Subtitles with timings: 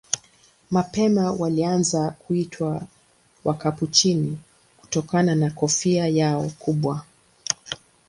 [0.71, 2.81] Mapema walianza kuitwa
[3.45, 4.37] Wakapuchini
[4.81, 7.03] kutokana na kofia yao kubwa.